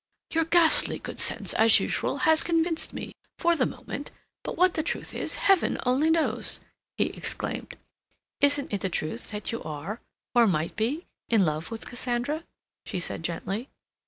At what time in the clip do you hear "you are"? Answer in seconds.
9.51-10.01